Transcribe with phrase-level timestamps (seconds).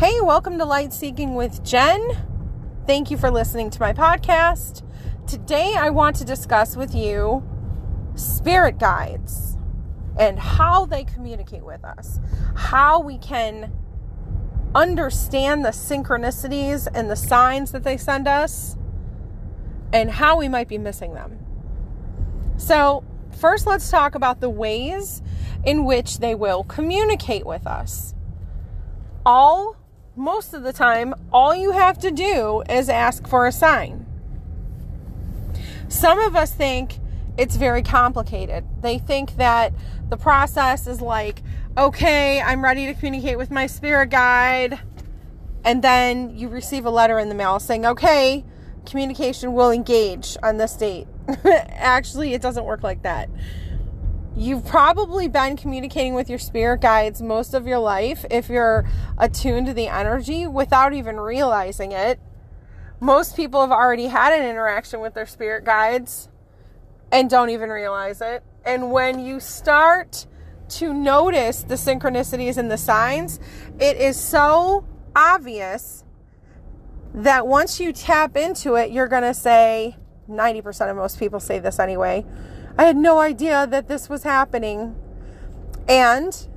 [0.00, 2.00] Hey, welcome to Light Seeking with Jen.
[2.86, 4.82] Thank you for listening to my podcast.
[5.26, 7.46] Today, I want to discuss with you
[8.14, 9.58] spirit guides
[10.18, 12.18] and how they communicate with us,
[12.56, 13.74] how we can
[14.74, 18.78] understand the synchronicities and the signs that they send us,
[19.92, 21.38] and how we might be missing them.
[22.56, 23.04] So,
[23.38, 25.20] first, let's talk about the ways
[25.62, 28.14] in which they will communicate with us.
[29.26, 29.76] All
[30.16, 34.06] most of the time, all you have to do is ask for a sign.
[35.88, 36.98] Some of us think
[37.36, 38.64] it's very complicated.
[38.82, 39.72] They think that
[40.08, 41.42] the process is like,
[41.76, 44.80] okay, I'm ready to communicate with my spirit guide.
[45.64, 48.44] And then you receive a letter in the mail saying, okay,
[48.86, 51.06] communication will engage on this date.
[51.44, 53.28] Actually, it doesn't work like that.
[54.36, 59.66] You've probably been communicating with your spirit guides most of your life if you're attuned
[59.66, 62.20] to the energy without even realizing it.
[63.00, 66.28] Most people have already had an interaction with their spirit guides
[67.10, 68.44] and don't even realize it.
[68.64, 70.26] And when you start
[70.70, 73.40] to notice the synchronicities and the signs,
[73.80, 74.84] it is so
[75.16, 76.04] obvious
[77.12, 79.96] that once you tap into it, you're going to say,
[80.30, 82.24] 90% of most people say this anyway
[82.78, 84.96] I had no idea that this was happening.
[85.88, 86.48] And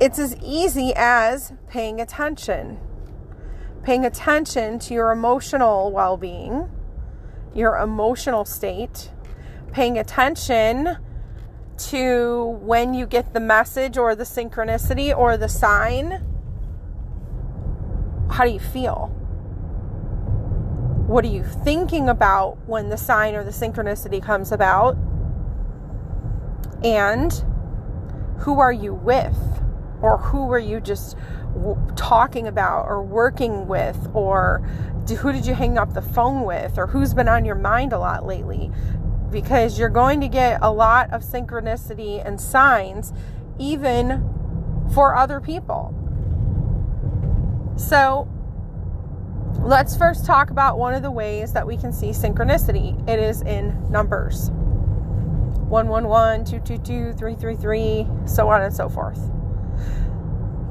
[0.00, 2.78] it's as easy as paying attention.
[3.82, 6.68] Paying attention to your emotional well being,
[7.54, 9.10] your emotional state,
[9.72, 10.98] paying attention
[11.78, 16.24] to when you get the message or the synchronicity or the sign.
[18.30, 19.17] How do you feel?
[21.08, 24.94] What are you thinking about when the sign or the synchronicity comes about?
[26.84, 27.32] And
[28.40, 29.38] who are you with?
[30.02, 31.16] Or who are you just
[31.54, 33.96] w- talking about or working with?
[34.12, 34.62] Or
[35.06, 36.76] do, who did you hang up the phone with?
[36.76, 38.70] Or who's been on your mind a lot lately?
[39.30, 43.14] Because you're going to get a lot of synchronicity and signs,
[43.58, 44.28] even
[44.92, 45.94] for other people.
[47.76, 48.28] So,
[49.60, 52.96] Let's first talk about one of the ways that we can see synchronicity.
[53.08, 54.50] It is in numbers
[55.68, 59.20] 111, 222, 333, so on and so forth.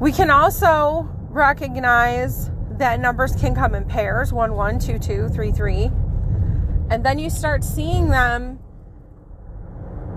[0.00, 5.52] We can also recognize that numbers can come in pairs 1, 1, 2, 2, 3,
[5.52, 5.90] 3.
[6.90, 8.58] And then you start seeing them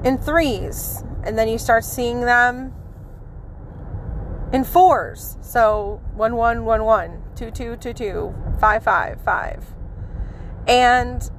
[0.04, 1.04] in threes.
[1.24, 2.74] And then you start seeing them
[4.54, 5.38] in fours.
[5.42, 9.66] So 1, 1, 1, 1, 2, 2, 2, 2, 5, 5, 5.
[10.68, 11.32] And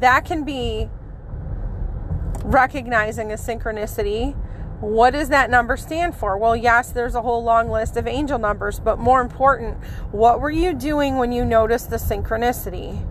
[0.00, 0.88] that can be
[2.44, 4.36] recognizing a synchronicity.
[4.80, 6.38] What does that number stand for?
[6.38, 9.76] Well, yes, there's a whole long list of angel numbers, but more important,
[10.10, 13.06] what were you doing when you noticed the synchronicity?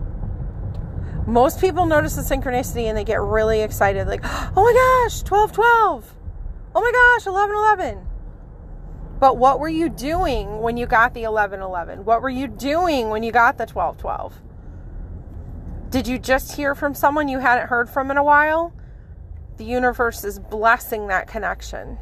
[1.26, 5.52] Most people notice the synchronicity and they get really excited, like, oh my gosh, 12
[5.52, 6.14] 12.
[6.74, 8.09] Oh my gosh, 11 11.
[9.20, 12.06] But what were you doing when you got the 11 11?
[12.06, 14.40] What were you doing when you got the 12 12?
[15.90, 18.72] Did you just hear from someone you hadn't heard from in a while?
[19.58, 21.98] The universe is blessing that connection.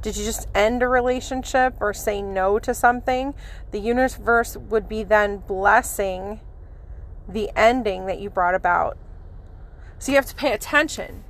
[0.00, 3.34] Did you just end a relationship or say no to something?
[3.70, 6.40] The universe would be then blessing
[7.28, 8.96] the ending that you brought about.
[9.98, 11.24] So you have to pay attention.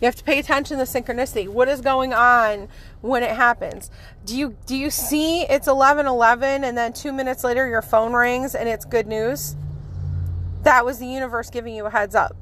[0.00, 1.48] You have to pay attention to synchronicity.
[1.48, 2.68] What is going on
[3.00, 3.90] when it happens?
[4.24, 8.54] Do you do you see it's 11:11 and then 2 minutes later your phone rings
[8.54, 9.56] and it's good news?
[10.62, 12.36] That was the universe giving you a heads up.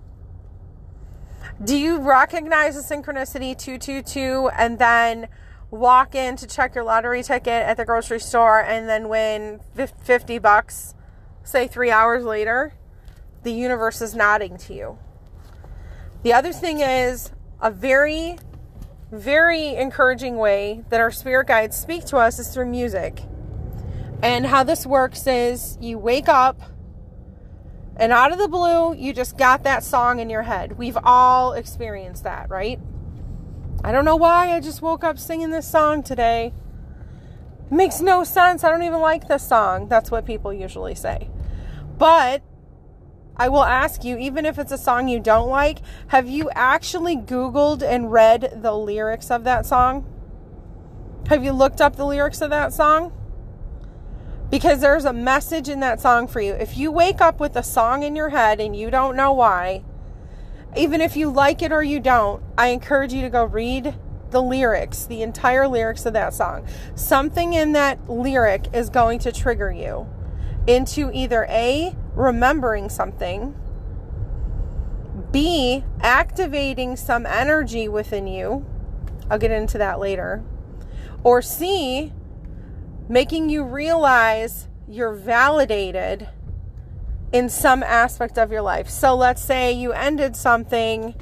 [1.62, 5.28] Do you recognize the synchronicity 222 and then
[5.70, 10.38] walk in to check your lottery ticket at the grocery store and then win 50
[10.38, 10.94] bucks
[11.44, 12.74] say 3 hours later?
[13.42, 14.98] The universe is nodding to you.
[16.22, 18.38] The other thing is a very,
[19.10, 23.22] very encouraging way that our spirit guides speak to us is through music.
[24.22, 26.60] And how this works is you wake up
[27.96, 30.78] and out of the blue, you just got that song in your head.
[30.78, 32.80] We've all experienced that, right?
[33.84, 36.52] I don't know why I just woke up singing this song today.
[37.66, 38.64] It makes no sense.
[38.64, 39.88] I don't even like this song.
[39.88, 41.28] That's what people usually say.
[41.98, 42.42] But
[43.42, 47.16] I will ask you, even if it's a song you don't like, have you actually
[47.16, 50.06] Googled and read the lyrics of that song?
[51.26, 53.12] Have you looked up the lyrics of that song?
[54.48, 56.52] Because there's a message in that song for you.
[56.52, 59.82] If you wake up with a song in your head and you don't know why,
[60.76, 63.96] even if you like it or you don't, I encourage you to go read
[64.30, 66.64] the lyrics, the entire lyrics of that song,
[66.94, 70.06] something in that lyric is going to trigger you
[70.68, 73.54] into either A, remembering something,
[75.30, 78.66] B, activating some energy within you.
[79.30, 80.42] I'll get into that later.
[81.24, 82.12] Or C,
[83.08, 86.28] making you realize you're validated
[87.32, 88.90] in some aspect of your life.
[88.90, 91.14] So let's say you ended something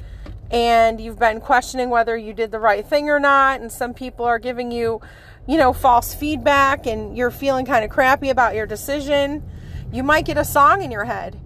[0.49, 4.25] and you've been questioning whether you did the right thing or not, and some people
[4.25, 4.99] are giving you,
[5.47, 9.49] you know, false feedback and you're feeling kind of crappy about your decision.
[9.91, 11.39] You might get a song in your head.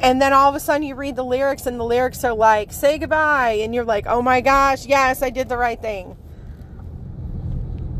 [0.00, 2.72] And then all of a sudden you read the lyrics and the lyrics are like,
[2.72, 3.58] say goodbye.
[3.60, 6.16] And you're like, oh my gosh, yes, I did the right thing.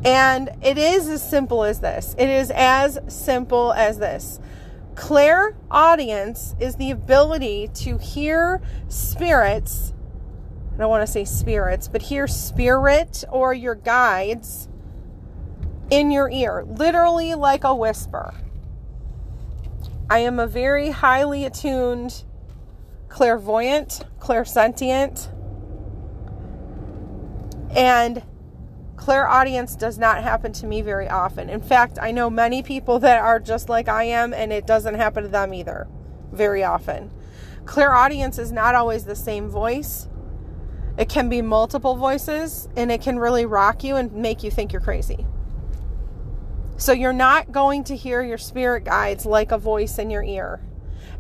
[0.05, 2.15] And it is as simple as this.
[2.17, 4.39] It is as simple as this.
[4.95, 9.93] Clairaudience is the ability to hear spirits.
[10.75, 14.69] I don't want to say spirits, but hear spirit or your guides
[15.91, 18.35] in your ear, literally like a whisper.
[20.11, 22.25] I am a very highly attuned
[23.11, 25.29] clairvoyant, clairsentient,
[27.77, 28.23] and
[28.97, 31.51] clairaudience does not happen to me very often.
[31.51, 34.95] In fact, I know many people that are just like I am, and it doesn't
[34.95, 35.87] happen to them either
[36.33, 37.11] very often.
[37.67, 40.09] Clairaudience is not always the same voice.
[40.97, 44.73] It can be multiple voices, and it can really rock you and make you think
[44.73, 45.27] you're crazy.
[46.79, 50.61] So you're not going to hear your spirit guides like a voice in your ear.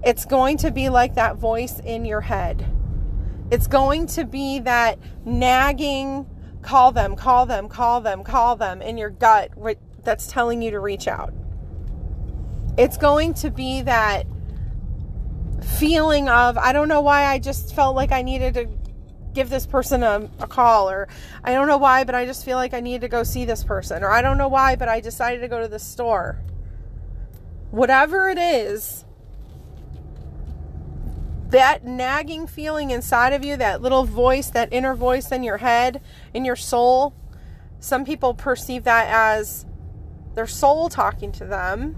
[0.04, 2.64] It's going to be like that voice in your head.
[3.50, 6.26] It's going to be that nagging,
[6.62, 9.50] call them, call them, call them, call them in your gut
[10.04, 11.34] that's telling you to reach out.
[12.76, 14.26] It's going to be that
[15.78, 18.66] feeling of, I don't know why I just felt like I needed to
[19.38, 21.06] give this person a, a call or
[21.44, 23.62] I don't know why, but I just feel like I need to go see this
[23.62, 26.40] person or I don't know why, but I decided to go to the store.
[27.70, 29.04] Whatever it is,
[31.50, 36.02] that nagging feeling inside of you, that little voice, that inner voice in your head,
[36.34, 37.14] in your soul,
[37.78, 39.66] some people perceive that as
[40.34, 41.96] their soul talking to them.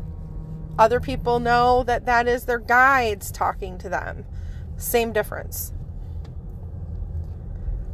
[0.78, 4.26] Other people know that that is their guides talking to them.
[4.76, 5.72] Same difference.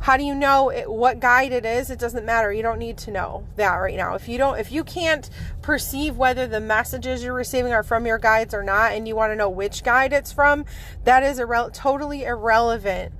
[0.06, 1.90] How do you know it, what guide it is?
[1.90, 2.52] It doesn't matter.
[2.52, 4.14] You don't need to know that right now.
[4.14, 5.28] If you don't, if you can't
[5.62, 9.32] perceive whether the messages you're receiving are from your guides or not, and you want
[9.32, 10.64] to know which guide it's from,
[11.02, 13.14] that is irre- totally irrelevant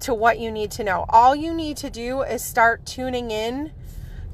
[0.00, 1.06] to what you need to know.
[1.10, 3.70] All you need to do is start tuning in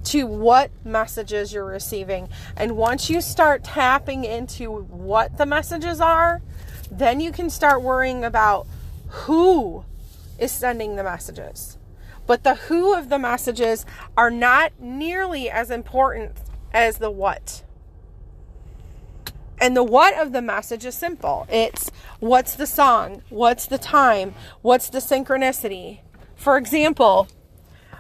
[0.05, 2.31] to what messages you're receiving.
[2.57, 6.41] And once you start tapping into what the messages are,
[6.91, 8.67] then you can start worrying about
[9.09, 9.85] who
[10.39, 11.77] is sending the messages.
[12.29, 16.37] But the who of the messages are not nearly as important
[16.75, 17.65] as the what.
[19.59, 21.91] And the what of the message is simple it's
[22.21, 23.23] what's the song?
[23.31, 24.35] What's the time?
[24.61, 26.01] What's the synchronicity?
[26.37, 27.29] For example,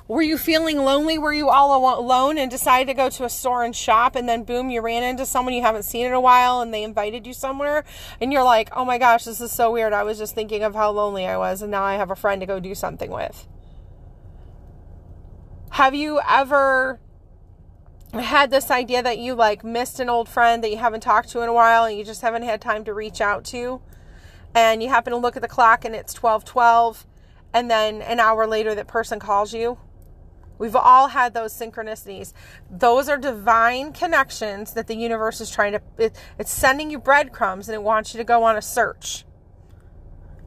[0.06, 1.16] were you feeling lonely?
[1.16, 4.44] Were you all alone and decided to go to a store and shop and then
[4.44, 7.32] boom, you ran into someone you haven't seen in a while and they invited you
[7.32, 7.82] somewhere
[8.20, 9.94] and you're like, oh my gosh, this is so weird.
[9.94, 12.42] I was just thinking of how lonely I was and now I have a friend
[12.42, 13.48] to go do something with.
[15.70, 16.98] Have you ever
[18.12, 21.42] had this idea that you like missed an old friend that you haven't talked to
[21.42, 23.80] in a while and you just haven't had time to reach out to?
[24.54, 27.04] And you happen to look at the clock and it's 12:12
[27.52, 29.78] and then an hour later that person calls you?
[30.58, 32.32] We've all had those synchronicities.
[32.68, 37.68] Those are divine connections that the universe is trying to it, it's sending you breadcrumbs
[37.68, 39.24] and it wants you to go on a search.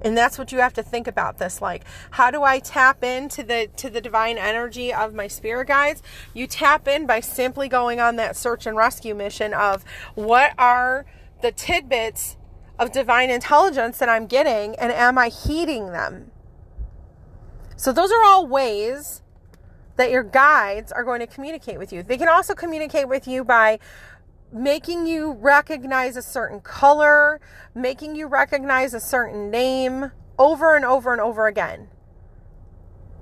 [0.04, 1.84] And that's what you have to think about this like.
[2.12, 6.02] How do I tap into the to the divine energy of my spirit guides?
[6.34, 9.84] You tap in by simply going on that search and rescue mission of
[10.16, 11.06] what are
[11.42, 12.38] the tidbits
[12.80, 16.32] of divine intelligence that I'm getting and am I heeding them?
[17.76, 19.22] So those are all ways
[19.98, 22.02] that your guides are going to communicate with you.
[22.02, 23.78] They can also communicate with you by
[24.52, 27.40] making you recognize a certain color,
[27.74, 31.88] making you recognize a certain name over and over and over again.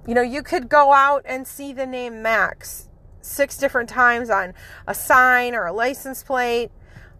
[0.08, 2.90] You know, you could go out and see the name Max
[3.22, 4.54] six different times on
[4.88, 6.72] a sign or a license plate,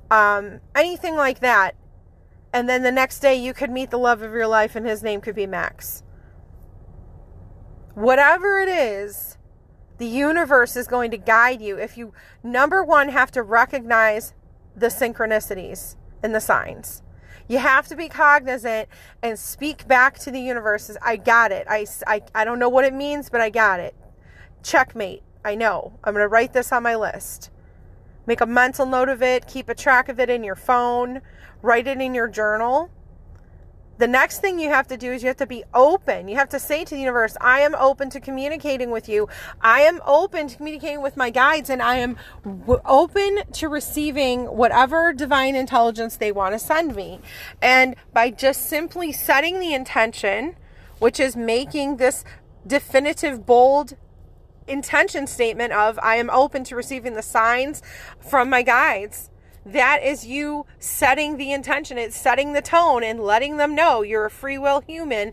[0.10, 1.76] um, anything like that.
[2.52, 5.04] And then the next day you could meet the love of your life and his
[5.04, 6.04] name could be Max.
[7.94, 9.38] Whatever it is,
[10.00, 14.34] the universe is going to guide you if you, number one, have to recognize
[14.76, 17.04] the synchronicities and the signs.
[17.48, 18.88] You have to be cognizant
[19.22, 20.96] and speak back to the universe.
[21.02, 21.68] I got it.
[21.70, 23.96] I, I, I don't know what it means, but I got it.
[24.64, 25.24] Checkmate.
[25.44, 26.00] I know.
[26.04, 27.50] I'm going to write this on my list.
[28.26, 31.22] Make a mental note of it, keep a track of it in your phone,
[31.62, 32.92] write it in your journal.
[34.00, 36.30] The next thing you have to do is you have to be open.
[36.30, 39.28] You have to say to the universe, I am open to communicating with you.
[39.60, 42.16] I am open to communicating with my guides, and I am
[42.46, 47.20] w- open to receiving whatever divine intelligence they want to send me.
[47.62, 50.56] And by just simply setting the intention,
[51.00, 52.24] which is making this
[52.66, 53.98] definitive, bold
[54.66, 57.82] intention statement of I am open to receiving the signs
[58.22, 59.30] from my guides.
[59.72, 62.00] That is you setting the intention.
[62.00, 65.32] It's setting the tone and letting them know you're a free will human.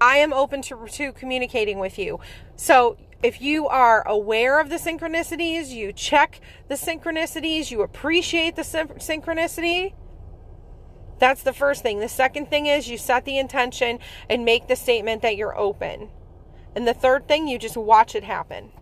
[0.00, 2.18] I am open to, to communicating with you.
[2.56, 8.62] So if you are aware of the synchronicities, you check the synchronicities, you appreciate the
[8.62, 9.94] synchronicity.
[11.20, 12.00] That's the first thing.
[12.00, 16.10] The second thing is you set the intention and make the statement that you're open.
[16.74, 18.72] And the third thing, you just watch it happen.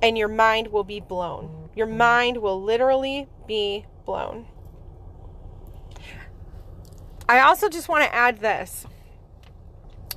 [0.00, 1.61] And your mind will be blown.
[1.74, 4.46] Your mind will literally be blown.
[7.28, 8.86] I also just want to add this.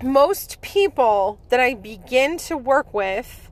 [0.03, 3.49] Most people that I begin to work with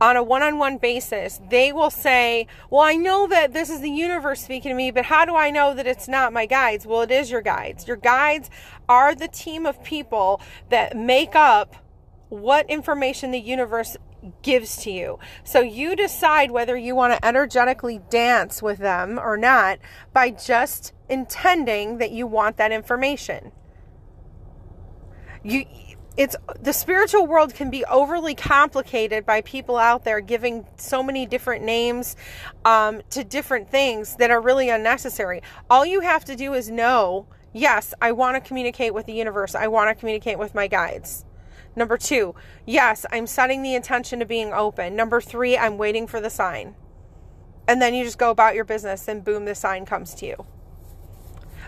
[0.00, 3.80] on a one on one basis, they will say, Well, I know that this is
[3.80, 6.86] the universe speaking to me, but how do I know that it's not my guides?
[6.86, 7.86] Well, it is your guides.
[7.86, 8.50] Your guides
[8.88, 11.76] are the team of people that make up
[12.28, 13.96] what information the universe
[14.42, 15.18] gives to you.
[15.44, 19.78] So you decide whether you want to energetically dance with them or not
[20.12, 23.52] by just intending that you want that information.
[25.42, 25.64] You
[26.16, 31.26] it's the spiritual world can be overly complicated by people out there giving so many
[31.26, 32.16] different names
[32.64, 35.42] um, to different things that are really unnecessary.
[35.68, 39.54] All you have to do is know yes, I want to communicate with the universe,
[39.54, 41.25] I want to communicate with my guides.
[41.76, 44.96] Number two, yes, I'm setting the intention to being open.
[44.96, 46.74] Number three, I'm waiting for the sign.
[47.68, 50.46] And then you just go about your business and boom, the sign comes to you.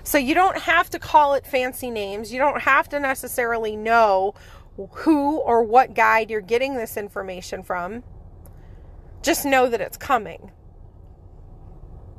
[0.02, 2.32] So you don't have to call it fancy names.
[2.32, 4.34] You don't have to necessarily know
[4.90, 8.02] who or what guide you're getting this information from.
[9.22, 10.52] Just know that it's coming.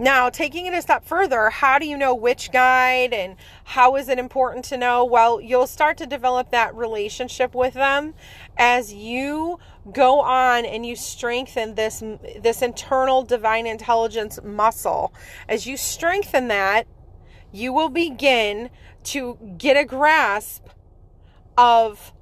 [0.01, 4.08] Now, taking it a step further, how do you know which guide and how is
[4.08, 5.03] it important to know?
[5.03, 8.13] Well, you'll start to develop that relationship with them
[8.58, 9.60] as you
[9.91, 12.01] go on and you strengthen this
[12.41, 15.13] this internal divine intelligence muscle.
[15.50, 16.88] As you strengthen that,
[17.51, 18.70] you will begin
[19.03, 20.65] to get a grasp
[21.58, 22.13] of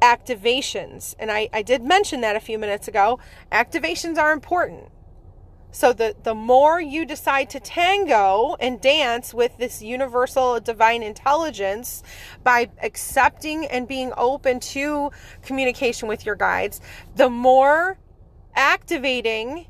[0.00, 1.16] activations.
[1.18, 3.18] And I, I did mention that a few minutes ago.
[3.50, 4.90] Activations are important.
[5.72, 12.02] So the, the more you decide to tango and dance with this universal divine intelligence
[12.42, 15.10] by accepting and being open to
[15.42, 16.80] communication with your guides,
[17.14, 17.98] the more
[18.54, 19.66] activating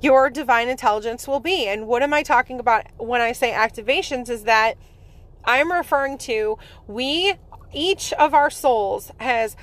[0.00, 1.66] your divine intelligence will be.
[1.66, 4.74] And what am I talking about when I say activations is that
[5.44, 6.56] I'm referring to
[6.86, 7.34] we,
[7.72, 9.56] each of our souls has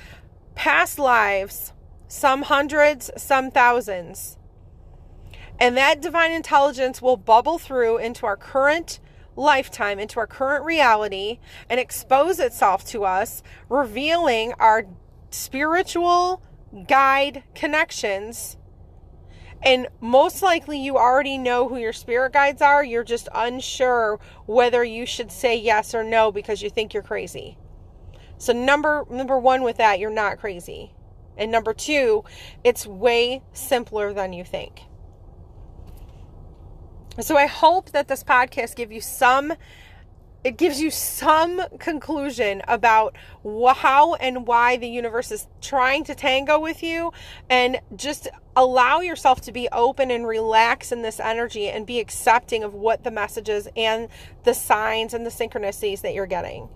[0.54, 1.72] past lives,
[2.06, 4.36] some hundreds, some thousands.
[5.58, 9.00] And that divine intelligence will bubble through into our current
[9.36, 14.86] lifetime, into our current reality, and expose itself to us, revealing our
[15.30, 16.42] spiritual
[16.86, 18.56] guide connections
[19.62, 22.84] and most likely, you already know who your spirit guides are.
[22.84, 27.58] You're just unsure whether you should say yes or no because you think you're crazy.
[28.38, 30.92] So, number, number one with that, you're not crazy.
[31.38, 32.24] And number two,
[32.64, 34.82] it's way simpler than you think.
[37.20, 39.54] So, I hope that this podcast give you some
[40.44, 46.60] it gives you some conclusion about how and why the universe is trying to tango
[46.60, 47.12] with you
[47.50, 52.62] and just allow yourself to be open and relax in this energy and be accepting
[52.62, 54.08] of what the messages and
[54.44, 56.68] the signs and the synchronicities that you're getting.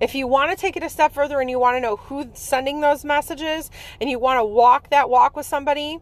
[0.00, 2.26] If you want to take it a step further and you want to know who's
[2.34, 3.70] sending those messages
[4.02, 5.98] and you want to walk that walk with somebody,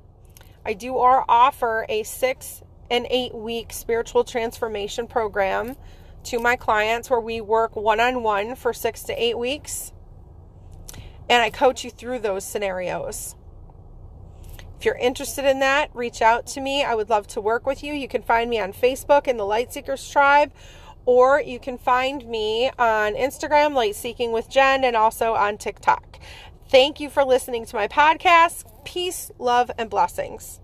[0.66, 5.74] I do offer a six and eight week spiritual transformation program
[6.24, 9.92] to my clients where we work one on one for six to eight weeks.
[11.28, 13.34] And I coach you through those scenarios.
[14.78, 16.84] If you're interested in that, reach out to me.
[16.84, 17.94] I would love to work with you.
[17.94, 20.52] You can find me on Facebook in the Light Seekers Tribe,
[21.06, 26.18] or you can find me on Instagram, Light Seeking with Jen, and also on TikTok.
[26.68, 28.64] Thank you for listening to my podcast.
[28.84, 30.61] Peace, love, and blessings.